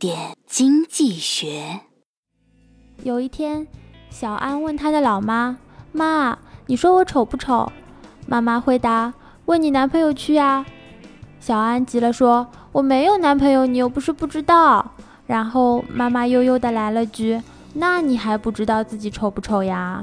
[0.00, 1.80] 点经济学。
[3.02, 3.66] 有一天，
[4.08, 5.58] 小安问他的老妈
[5.92, 6.38] ：“妈，
[6.68, 7.70] 你说我丑不丑？”
[8.26, 9.12] 妈妈回答
[9.44, 10.64] ：“问你男朋友去呀。”
[11.38, 14.92] 小安急了，说：“我没有男朋友，你又不是不知道。”
[15.28, 17.42] 然后妈妈悠悠的来了句
[17.76, 20.02] ：“那你还不知道自己丑不丑呀？”